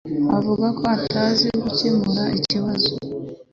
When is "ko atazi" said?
0.77-1.47